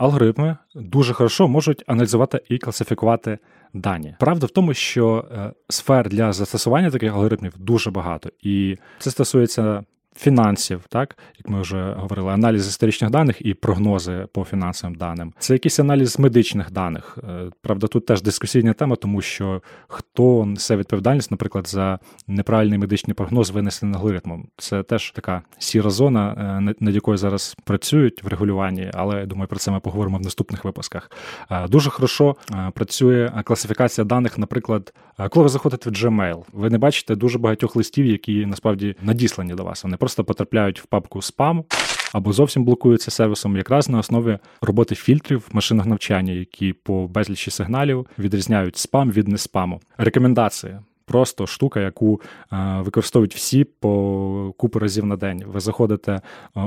[0.00, 3.38] Алгоритми дуже хорошо можуть аналізувати і класифікувати
[3.74, 4.14] дані.
[4.20, 9.84] Правда в тому, що е, сфер для застосування таких алгоритмів дуже багато, і це стосується
[10.20, 15.32] фінансів, так як ми вже говорили, аналіз історичних даних і прогнози по фінансовим даним.
[15.38, 17.18] Це якийсь аналіз медичних даних.
[17.28, 23.14] Е, правда, тут теж дискусійна тема, тому що хто несе відповідальність, наприклад, за неправильний медичний
[23.14, 24.48] прогноз, винесений алгоритмом.
[24.56, 29.48] Це теж така сіра зона, е, над якою зараз працюють в регулюванні, але я думаю,
[29.48, 31.10] про це ми поговоримо в наступних випусках.
[31.50, 32.36] Е, дуже хорошо
[32.74, 34.94] працює класифікація даних, наприклад,
[35.30, 39.64] коли ви заходите в Gmail, ви не бачите дуже багатьох листів, які насправді надіслані до
[39.64, 39.84] вас.
[39.84, 41.64] Вони просто потрапляють в папку спам
[42.12, 48.06] або зовсім блокуються сервісом, якраз на основі роботи фільтрів машинного навчання, які по безлічі сигналів
[48.18, 49.80] відрізняють спам від неспаму.
[49.98, 50.78] Рекомендації.
[51.04, 52.20] Просто штука, яку
[52.52, 55.44] е, використовують всі по купу разів на день.
[55.46, 56.20] Ви заходите е,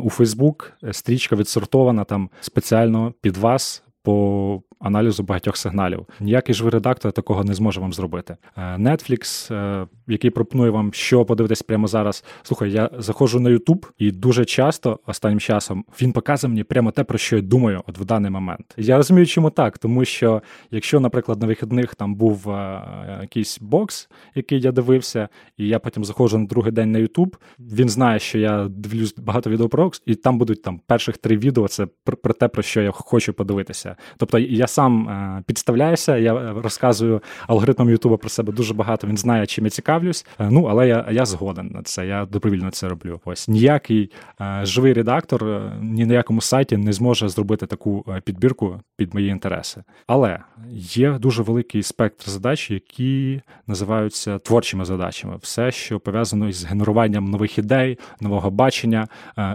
[0.04, 6.06] у Фейсбук, стрічка відсортована там спеціально під вас по аналізу багатьох сигналів.
[6.20, 8.38] Ніякий ж ви редактор такого не зможе вам зробити.
[8.58, 12.24] Е, Netflix, е, який пропонує вам, що подивитись прямо зараз.
[12.44, 17.04] Слухай, я заходжу на YouTube, і дуже часто останнім часом він показує мені прямо те,
[17.04, 18.74] про що я думаю, от в даний момент.
[18.78, 22.82] Я розумію, чому так, тому що якщо, наприклад, на вихідних там був е,
[23.22, 27.90] якийсь бокс, який я дивився, і я потім заходжу на другий день на YouTube, він
[27.90, 31.68] знає, що я дивлюсь багато відео про бокс, і там будуть там перших три відео.
[31.68, 33.93] Це про, про те, про що я хочу подивитися.
[34.18, 39.08] Тобто я сам е, підставляюся, я розказую алгоритмам Ютуба про себе дуже багато.
[39.08, 40.26] Він знає, чим я цікавлюсь.
[40.40, 42.08] Е, ну але я я згоден на це.
[42.08, 43.22] Я добровільно це роблю.
[43.26, 49.14] Ось ніякий е, живий редактор ні на якому сайті не зможе зробити таку підбірку під
[49.14, 49.84] мої інтереси.
[50.08, 50.40] Але
[50.78, 55.38] є дуже великий спектр задач, які називаються творчими задачами.
[55.42, 59.08] Все, що пов'язано із генеруванням нових ідей, нового бачення,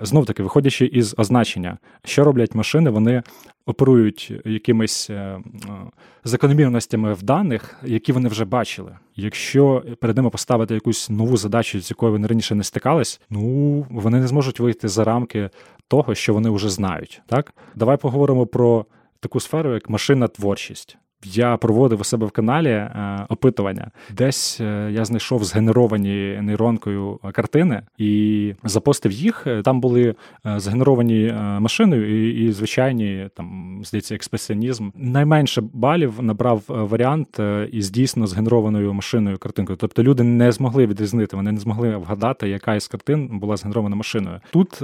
[0.03, 3.23] знов таки виходячи із означення, що роблять машини, вони
[3.69, 5.39] оперують якимись е,
[6.25, 8.97] закономірностями в даних, які вони вже бачили.
[9.17, 14.21] Якщо перед ними поставити якусь нову задачу, з якою вони раніше не стикались, ну вони
[14.21, 15.51] не зможуть вийти за рамки
[15.89, 17.23] того, що вони вже знають.
[17.27, 18.87] Так, давай поговоримо про
[19.21, 20.99] таку сферу, як машинна творчість.
[21.25, 23.91] Я проводив у себе в каналі е, опитування.
[24.11, 29.47] Десь е, я знайшов згенеровані нейронкою картини і запостив їх.
[29.65, 30.15] Там були
[30.47, 34.91] е, згенеровані машиною і, і звичайні там здається експресіонізм.
[34.95, 37.41] Найменше балів набрав варіант
[37.73, 39.77] із дійсно згенерованою машиною картинкою.
[39.77, 44.41] Тобто люди не змогли відрізнити, вони не змогли вгадати, яка із картин була згенерована машиною.
[44.51, 44.83] Тут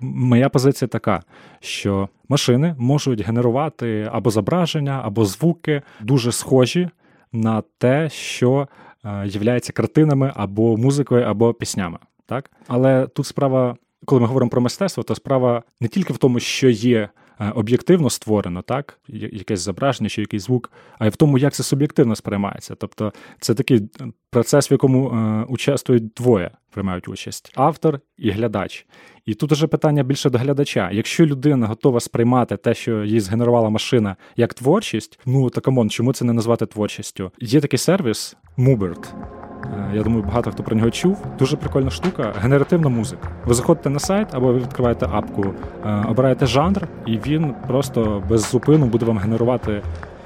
[0.00, 1.22] моя позиція така,
[1.60, 6.88] що машини можуть генерувати або зображення, або звуки дуже схожі
[7.32, 8.68] на те, що
[9.04, 11.98] є являється картинами або музикою, або піснями.
[12.26, 12.50] Так?
[12.68, 16.68] Але тут справа, коли ми говоримо про мистецтво, то справа не тільки в тому, що
[16.68, 17.08] є.
[17.42, 21.62] Е, об'єктивно створено, так, якесь зображення чи якийсь звук, а й в тому, як це
[21.62, 22.74] суб'єктивно сприймається.
[22.74, 23.90] Тобто це такий
[24.30, 28.86] процес, в якому е, участвують двоє, приймають участь автор і глядач.
[29.26, 30.90] І тут уже питання більше до глядача.
[30.92, 35.90] Якщо людина готова сприймати те, що їй згенерувала машина, як творчість, ну то come on,
[35.90, 37.32] чому це не назвати творчістю?
[37.40, 39.41] Є такий сервіс Mubert.
[39.64, 41.18] Е, я думаю, багато хто про нього чув.
[41.38, 42.32] Дуже прикольна штука.
[42.42, 43.28] Генеративна музика.
[43.46, 45.44] Ви заходите на сайт або ви відкриваєте апку,
[45.86, 49.82] е, обираєте жанр, і він просто без зупину буде вам генерувати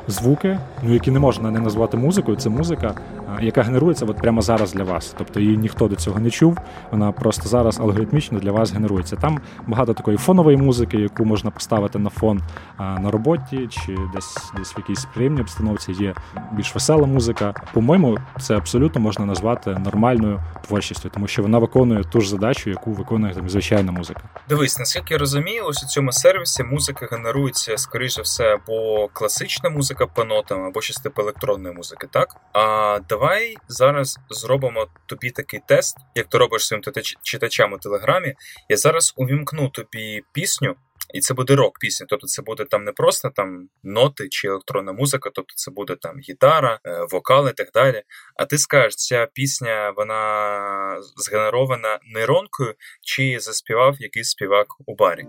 [0.09, 2.37] звуки, ну які не можна не назвати музикою.
[2.37, 2.95] Це музика,
[3.41, 5.15] яка генерується от прямо зараз для вас.
[5.19, 6.59] Тобто її ніхто до цього не чув.
[6.91, 9.17] Вона просто зараз алгоритмічно для вас генерується.
[9.17, 12.41] Там багато такої фонової музики, яку можна поставити на фон
[12.79, 16.15] на роботі, чи десь десь в якійсь приємній обстановці є
[16.53, 17.55] більш весела музика.
[17.73, 22.93] По-моєму, це абсолютно можна назвати нормальною творчістю, тому що вона виконує ту ж задачу, яку
[22.93, 24.21] виконує там звичайна музика.
[24.49, 30.07] Дивись, наскільки я розумію, ось у цьому сервісі музика генерується скоріше все або класична музика
[30.07, 32.37] по нотам, або щось типу електронної музики, так?
[32.53, 36.83] А давай зараз зробимо тобі такий тест, як ти робиш своїм
[37.23, 38.35] читачам у телеграмі.
[38.69, 40.75] Я зараз увімкну тобі пісню.
[41.15, 44.93] І це буде рок пісня, тобто це буде там не просто там ноти чи електронна
[44.93, 48.03] музика, тобто це буде там гітара, е, вокал і так далі.
[48.37, 55.27] А ти скажеш, ця пісня вона згенерована нейронкою, чи заспівав якийсь співак у барі.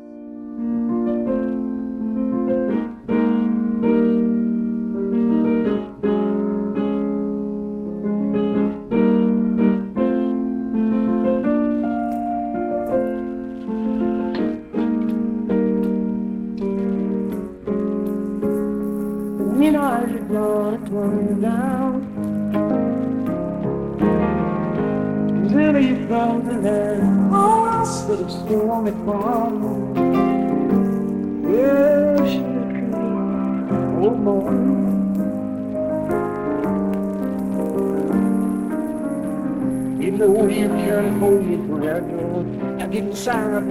[43.18, 43.64] Inside of.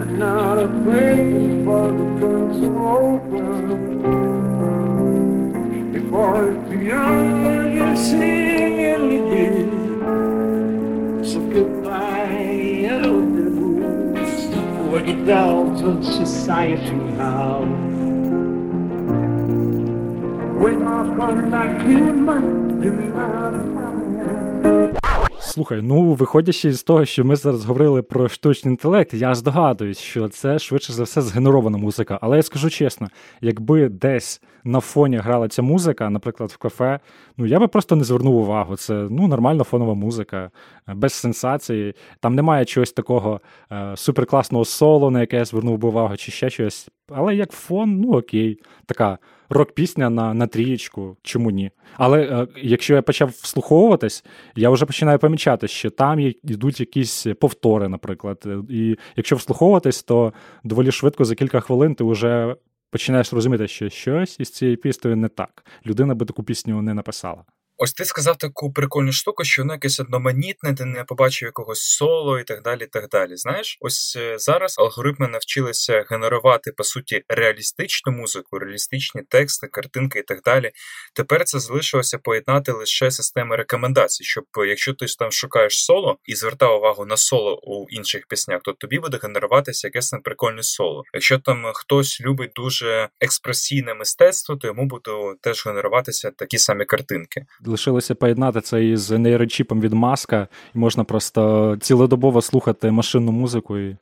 [0.00, 3.92] I'm not afraid for the doors to open.
[5.92, 9.68] Before it's beyond you singing dear.
[11.22, 13.14] So goodbye, hello,
[14.90, 17.60] the it down to society now.
[20.62, 24.07] When I come back in my, in my
[25.58, 30.28] Слухай, ну виходячи з того, що ми зараз говорили про штучний інтелект, я здогадуюсь, що
[30.28, 32.18] це швидше за все згенерована музика.
[32.22, 33.08] Але я скажу чесно,
[33.40, 37.00] якби десь на фоні грала ця музика, наприклад, в кафе,
[37.36, 38.76] ну я би просто не звернув увагу.
[38.76, 40.50] Це ну нормальна фонова музика,
[40.86, 41.94] без сенсації.
[42.20, 43.40] Там немає чогось такого
[43.72, 46.88] е, суперкласного соло, на яке я звернув би увагу, чи ще щось.
[47.10, 51.70] Але як фон, ну окей, така рок-пісня на на трієчку, чому ні?
[51.96, 54.24] Але е, якщо я почав вслуховуватись,
[54.56, 58.46] я вже починаю помічати, що там йдуть якісь повтори, наприклад.
[58.70, 60.32] І якщо вслуховуватись, то
[60.64, 62.56] доволі швидко за кілька хвилин ти вже
[62.90, 65.64] починаєш розуміти, що щось із цією піснею не так.
[65.86, 67.44] Людина би таку пісню не написала.
[67.80, 72.38] Ось ти сказав таку прикольну штуку, що воно якесь одноманітне, ти не побачив якогось соло
[72.38, 72.84] і так далі.
[72.84, 73.36] і так далі.
[73.36, 80.22] Знаєш, ось е, зараз алгоритми навчилися генерувати по суті реалістичну музику, реалістичні тексти, картинки і
[80.22, 80.70] так далі.
[81.14, 86.34] Тепер це залишилося поєднати лише системи рекомендацій, щоб е, якщо ти там шукаєш соло і
[86.34, 91.02] звертав увагу на соло у інших піснях, то тобі буде генеруватися якесь прикольне соло.
[91.14, 95.10] Якщо там хтось любить дуже експресійне мистецтво, то йому буде
[95.40, 101.76] теж генеруватися такі самі картинки лишилося поєднати це із нейрочіпом від маска, і можна просто
[101.80, 103.96] цілодобово слухати машинну музику і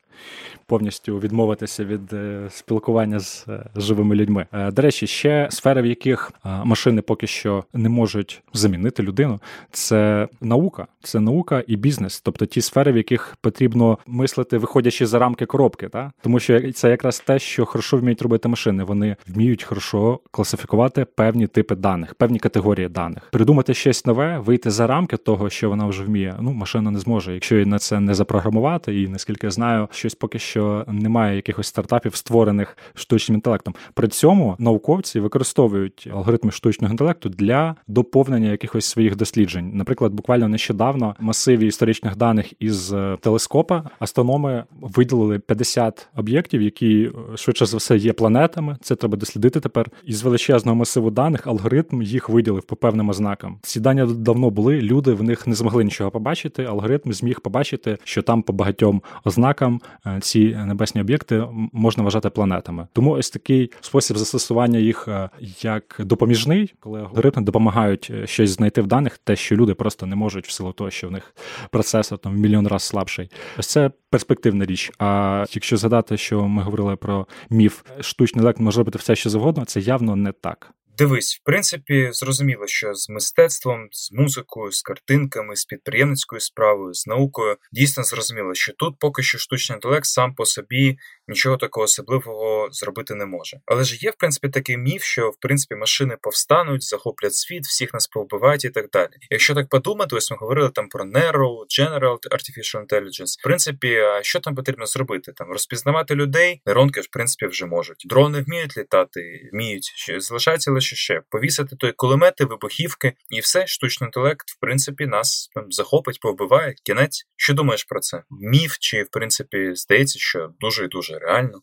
[0.66, 4.46] повністю відмовитися від е, спілкування з е, живими людьми.
[4.52, 10.29] Е, до речі, ще сфери, в яких машини поки що не можуть замінити людину, це
[10.40, 15.46] наука, це наука і бізнес, тобто ті сфери, в яких потрібно мислити, виходячи за рамки
[15.46, 16.12] коробки, та?
[16.22, 18.85] Тому що це якраз те, що хорошо вміють робити машини.
[18.85, 24.87] Вони вміють хорошо класифікувати певні типи даних, певні категорії даних, придумати щось нове, вийти за
[24.87, 26.37] рамки того, що вона вже вміє.
[26.40, 30.14] Ну машина не зможе, якщо її на це не запрограмувати, і наскільки я знаю, щось
[30.14, 33.75] поки що що немає якихось стартапів, створених штучним інтелектом.
[33.95, 39.71] При цьому науковці використовують алгоритми штучного інтелекту для доповнення якихось своїх досліджень.
[39.75, 47.37] Наприклад, буквально нещодавно масиві історичних даних із е, телескопа астрономи виділили 50 об'єктів, які е,
[47.37, 48.77] швидше за все є планетами.
[48.81, 49.90] Це треба дослідити тепер.
[50.05, 53.45] Із величезного масиву даних алгоритм їх виділив по певним ознакам.
[53.62, 54.80] Ці дані давно були.
[54.80, 56.64] Люди в них не змогли нічого побачити.
[56.64, 62.87] Алгоритм зміг побачити, що там по багатьом ознакам е, ці небесні об'єкти можна вважати планетами.
[62.92, 65.30] Тому ось такий спосіб застосування їх е,
[65.62, 70.16] як допоміжний, коли алгоритми допомагають е, щось знайти в даних, те, що люди просто не
[70.16, 71.35] можуть в силу того, що в них
[71.70, 73.30] процесор там в мільйон разів слабший.
[73.59, 74.92] Ось це перспективна річ.
[74.98, 79.64] А якщо згадати, що ми говорили про міф, штучний інтелект може робити все, що завгодно,
[79.64, 80.74] це явно не так.
[80.98, 87.06] Дивись, в принципі, зрозуміло, що з мистецтвом, з музикою, з картинками, з підприємницькою справою, з
[87.06, 92.68] наукою дійсно зрозуміло, що тут поки що штучний інтелект сам по собі нічого такого особливого
[92.70, 93.61] зробити не може.
[93.66, 97.94] Але ж є, в принципі, такий міф, що в принципі машини повстануть, захоплять світ, всіх
[97.94, 99.11] нас повбивають і так далі.
[99.30, 103.40] Якщо так подумати, ось ми говорили там про Narrow, General Artificial Intelligence.
[103.40, 105.32] В принципі, а що там потрібно зробити?
[105.32, 108.02] Там розпізнавати людей, нейронки, в принципі, вже можуть.
[108.06, 114.09] Дрони вміють літати, вміють що залишається лише ще повісити той кулемети, вибухівки, і все штучний
[114.09, 116.75] інтелект, в принципі, нас там захопить, повбиває.
[116.85, 117.27] Кінець.
[117.37, 118.22] Що думаєш про це?
[118.31, 121.62] Міф чи в принципі здається, що дуже і дуже реально?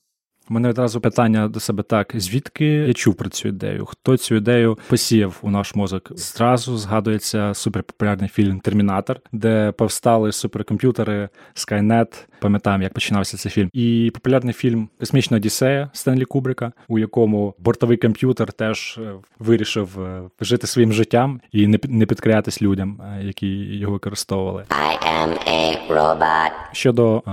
[0.49, 3.85] У мене одразу питання до себе так: звідки я чув про цю ідею?
[3.85, 6.11] Хто цю ідею посіяв у наш мозок?
[6.15, 12.25] Зразу згадується суперпопулярний фільм Термінатор, де повстали суперкомп'ютери Skynet.
[12.39, 13.69] Пам'ятаємо, як починався цей фільм.
[13.73, 20.21] І популярний фільм Космічна Одіссея Стенлі Кубрика, у якому бортовий комп'ютер теж е, вирішив е,
[20.41, 24.65] жити своїм життям і не підкорятись людям, е, які його використовували.
[24.69, 26.51] I am a robot.
[26.71, 27.23] Щодо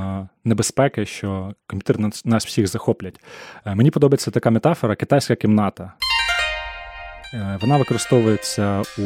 [0.45, 3.21] небезпеки, що комп'ютери нас всіх захоплять.
[3.67, 5.93] Мені подобається така метафора китайська кімната.
[7.35, 9.03] Е, вона використовується у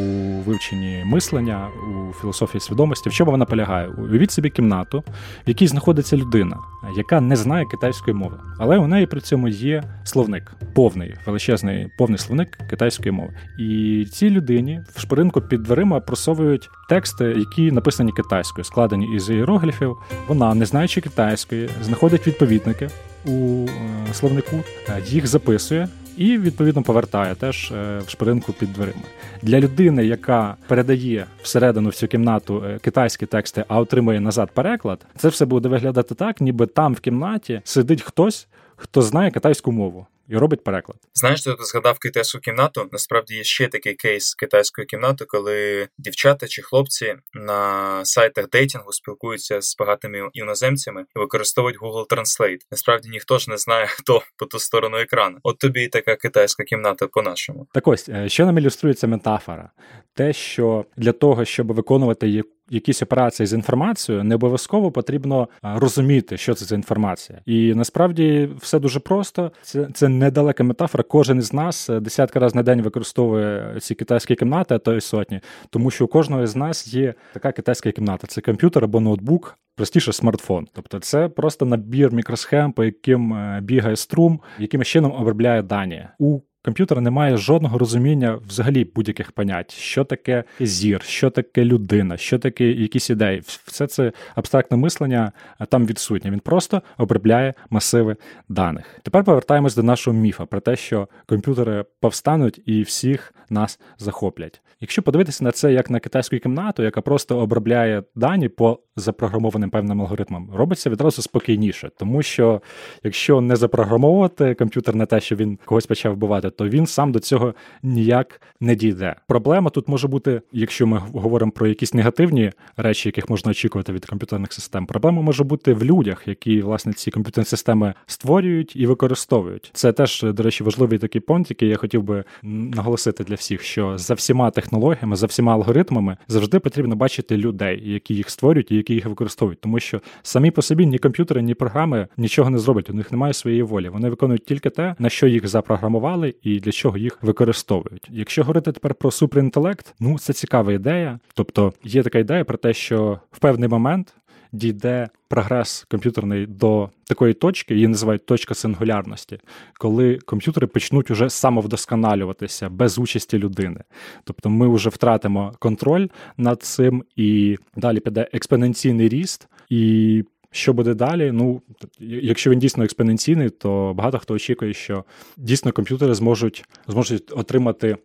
[0.47, 3.09] вивченні мислення, у філософії свідомості.
[3.09, 3.89] В чому вона полягає?
[3.89, 5.05] Уявіть собі кімнату,
[5.47, 6.57] в якій знаходиться людина,
[6.97, 12.19] яка не знає китайської мови, але у неї при цьому є словник, повний величезний повний
[12.19, 13.33] словник китайської мови.
[13.59, 19.97] І цій людині в шпаринку під дверима просовують тексти, які написані китайською, складені із іерогліфів.
[20.29, 22.91] Вона, не знаючи китайської, знаходить відповідники
[23.25, 23.67] у
[24.11, 24.57] е, словнику,
[24.89, 29.03] е, їх записує і відповідно повертає теж е, в шпаринку під дверима.
[29.43, 35.29] Для людини, яка передає всередину в цю кімнату китайські тексти, а отримує назад переклад, це
[35.29, 38.47] все буде виглядати так, ніби там в кімнаті сидить хтось,
[38.77, 40.99] хто знає китайську мову і робить переклад.
[41.15, 42.89] Знаєш, ти згадав китайську кімнату.
[42.93, 49.61] Насправді є ще такий кейс китайської кімнати, коли дівчата чи хлопці на сайтах дейтингу спілкуються
[49.61, 52.61] з багатими іноземцями і використовують Google Translate.
[52.71, 55.39] Насправді ніхто ж не знає, хто по ту сторону екрану.
[55.43, 57.67] От тобі і така китайська кімната по-нашому.
[57.75, 59.71] Так ось е, що нам ілюструється метафора,
[60.15, 62.29] те, що для того, щоб виконувати
[62.71, 67.41] якісь операції з інформацією, не обов'язково потрібно розуміти, що це за інформація.
[67.47, 69.53] І насправді все дуже просто.
[69.63, 71.05] Це це недалека метафора.
[71.09, 75.01] Кожен із нас е, десятки разів на день використовує ці китайські кімнати, а то й
[75.01, 75.41] сотні,
[75.71, 79.59] тому що у кожного з нас є така китайська кімната: це комп'ютер або ноутбук.
[79.77, 85.63] Простіше смартфон, тобто це просто набір мікросхем, по яким е, бігає струм, яким чином обробляє
[85.63, 92.17] дані у комп'ютера немає жодного розуміння взагалі будь-яких понять, що таке зір, що таке людина,
[92.17, 93.43] що таке якісь ідеї.
[93.45, 95.33] Все це абстрактне мислення
[95.69, 96.31] там відсутнє.
[96.31, 98.17] Він просто обробляє масиви
[98.49, 98.85] даних.
[99.03, 104.61] Тепер повертаємось до нашого міфа про те, що комп'ютери повстануть і всіх нас захоплять.
[104.85, 110.01] Якщо подивитися на це як на китайську кімнату, яка просто обробляє дані по запрограмованим певним
[110.01, 112.63] алгоритмам, робиться відразу спокійніше, тому що
[113.05, 117.21] якщо не запрограмовувати комп'ютер на те, що він когось почав вбивати, то він сам до
[117.21, 119.17] цього ніяк не дійде.
[119.27, 124.07] Проблема тут може бути, якщо ми говоримо про якісь негативні речі, яких можна очікувати від
[124.07, 124.87] комп'ютерних систем.
[124.87, 129.71] Проблема може бути в людях, які власне ці комп'ютерні системи створюють і використовують.
[129.73, 133.99] Це теж, до речі, важливий такий понт, який я хотів би наголосити для всіх, що
[133.99, 134.74] за всіма технологіями,
[135.17, 139.81] за всіма алгоритмами завжди потрібно бачити людей, які їх створюють і які їх використовують, тому
[139.81, 142.91] що самі по собі ні комп'ютери, ні програми нічого не зроблять.
[142.91, 143.89] У них немає своєї волі.
[143.89, 148.09] Вони виконують тільки те, на що їх запрограмували, і для чого їх використовують.
[148.11, 151.19] Якщо говорити тепер про суперінтелект, ну це цікава ідея.
[151.35, 154.15] Тобто є така ідея про те, що в певний момент.
[154.55, 159.39] Дійде прогрес комп'ютерний до такої точки, її називають точка сингулярності,
[159.79, 163.81] коли комп'ютери почнуть уже самовдосконалюватися без участі людини.
[164.25, 170.95] Тобто ми вже втратимо контроль над цим, і далі піде експоненційний ріст, і що буде
[170.95, 171.33] далі?
[171.33, 171.63] Ну,
[172.01, 175.05] якщо він дійсно експоненційний, то багато хто очікує, що
[175.37, 177.97] дійсно комп'ютери зможуть зможуть отримати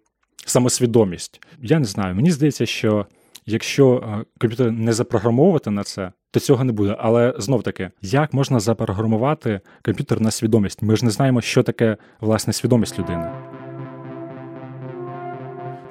[0.45, 1.41] самосвідомість.
[1.62, 2.16] Я не знаю.
[2.16, 3.06] Мені здається, що
[3.45, 6.95] якщо е, комп'ютер не запрограмовувати на це, то цього не буде.
[6.99, 10.82] Але знов таки, як можна запрограмувати комп'ютер на свідомість?
[10.82, 13.32] Ми ж не знаємо, що таке власне свідомість людини.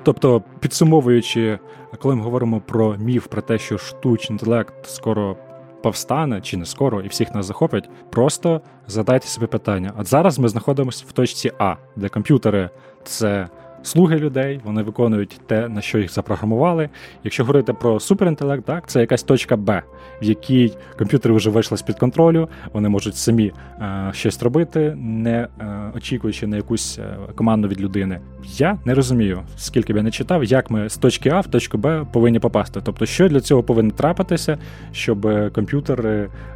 [0.03, 1.59] Тобто, підсумовуючи,
[1.99, 5.37] коли ми говоримо про міф про те, що штучний інтелект скоро
[5.83, 9.93] повстане чи не скоро, і всіх нас захопить, просто задайте собі питання.
[9.99, 12.71] От зараз ми знаходимося в точці А, де комп'ютери
[13.05, 13.49] це
[13.83, 16.89] слуги людей, вони виконують те, на що їх запрограмували.
[17.25, 19.83] Якщо говорити про суперінтелект, так це якась точка Б,
[20.23, 25.49] в якій комп'ютери вже вийшли з під контролю, вони можуть самі е, щось робити, не
[25.61, 28.21] е, очікуючи на якусь е, команду від людини.
[28.45, 31.79] Я не розумію, скільки б я не читав, як ми з точки А в точку
[31.79, 32.81] Б повинні попасти.
[32.85, 34.59] Тобто, що для цього повинно трапитися,
[34.93, 36.11] щоб комп'ютери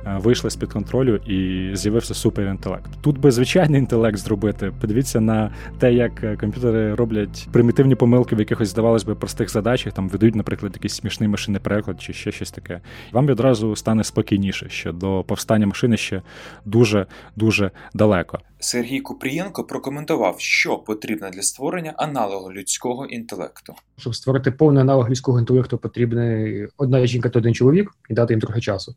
[0.06, 2.90] е, вийшли з під контролю і з'явився суперінтелект.
[3.00, 4.72] Тут би звичайний інтелект зробити.
[4.80, 9.50] Подивіться на те, як е, комп'ютери роблять роблять примітивні помилки в якихось, здавалось би, простих
[9.50, 12.80] задачах, там ведуть, наприклад, якийсь смішний машинний переклад чи ще щось таке.
[13.12, 16.22] Вам відразу стане спокійніше, що до повстання машини ще
[16.64, 17.06] дуже
[17.36, 18.38] дуже далеко.
[18.58, 23.74] Сергій Купрієнко прокоментував, що потрібно для створення аналогу людського інтелекту.
[23.98, 26.46] Щоб створити повний аналог людського інтелекту, потрібна
[26.76, 28.94] одна жінка та один чоловік і дати їм трохи часу.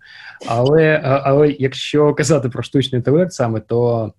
[0.48, 4.14] Але але якщо казати про штучний інтелект саме, то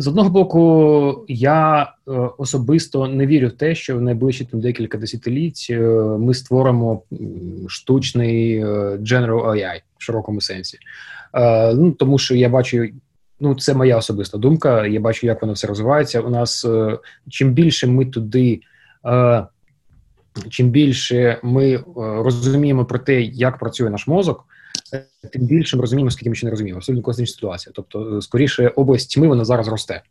[0.00, 4.98] з одного боку, я е, особисто не вірю в те, що в найближчі там декілька
[4.98, 5.80] десятиліть е,
[6.18, 7.02] ми створимо
[7.68, 8.64] штучний е,
[8.96, 10.78] General AI в широкому сенсі.
[11.74, 12.88] Ну тому що я бачу.
[13.40, 14.86] Ну, це моя особиста думка.
[14.86, 16.20] Я бачу, як воно все розвивається.
[16.20, 16.66] У нас
[17.28, 18.60] чим більше ми туди,
[20.48, 24.44] чим більше ми розуміємо про те, як працює наш мозок,
[25.32, 26.78] тим більше ми розуміємо, скільки ми ще не розуміємо.
[26.78, 27.72] Абсолютно класична ситуація.
[27.76, 30.02] Тобто, е, скоріше, область тьми вона зараз росте.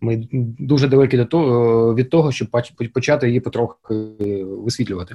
[0.00, 2.48] Ми дуже далекі до того від того, щоб
[2.94, 3.94] почати її потрохи
[4.44, 5.14] висвітлювати.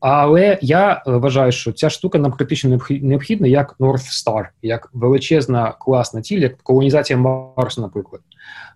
[0.00, 6.22] Але я вважаю, що ця штука нам критично необхідна як North Star, як величезна класна
[6.22, 8.22] ціль, як колонізація Марсу, наприклад,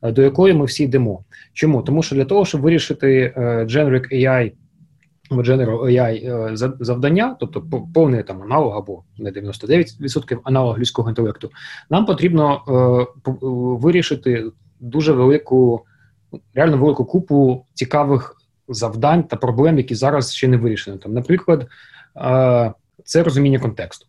[0.03, 1.25] до якої ми всі йдемо.
[1.53, 1.83] Чому?
[1.83, 4.53] Тому що для того, щоб вирішити Generic AI
[5.31, 6.15] General AI
[6.53, 7.65] е, завдання, тобто
[7.95, 11.51] повний там аналог або не 99% аналог людського інтелекту,
[11.91, 13.31] нам потрібно е,
[13.83, 14.45] вирішити
[14.81, 15.85] дуже велику,
[16.55, 18.37] реально велику купу цікавих
[18.69, 20.99] завдань та проблем, які зараз ще не вирішені.
[20.99, 21.67] Там, наприклад,
[22.17, 22.73] е,
[23.05, 24.07] це розуміння контексту,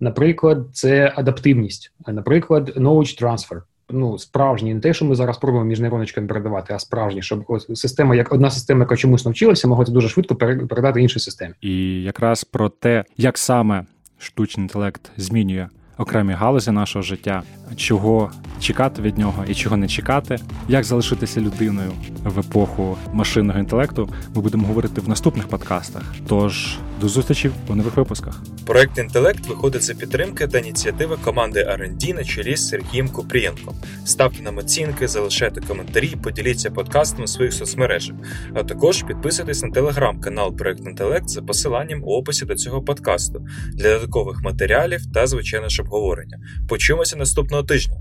[0.00, 3.60] наприклад, це адаптивність, наприклад, knowledge transfer
[3.90, 8.14] ну, справжні, не те, що ми зараз пробуємо між нейроночками передавати, а справжні, щоб система,
[8.14, 11.54] як одна система, яка чомусь навчилася, могла це дуже швидко передати іншій системі.
[11.60, 13.84] І якраз про те, як саме
[14.18, 15.68] штучний інтелект змінює
[15.98, 17.42] окремі галузі нашого життя,
[17.74, 21.92] чого чекати від нього і чого не чекати, як залишитися людиною
[22.24, 24.08] в епоху машинного інтелекту.
[24.34, 26.02] Ми будемо говорити в наступних подкастах.
[26.28, 28.42] Тож до зустрічі у нових випусках.
[28.66, 33.74] Проект інтелект виходить за підтримки та ініціативи команди R&D на чолі з Сергієм Купрієнком.
[34.04, 38.16] Ставте нам оцінки, залишайте коментарі, поділіться подкастом у своїх соцмережах.
[38.54, 43.94] А також підписуйтесь на телеграм-канал Проект Інтелект за посиланням у описі до цього подкасту для
[43.94, 46.38] додаткових матеріалів та звичайно ж обговорення.
[46.68, 47.98] Почуємося наступного тижня.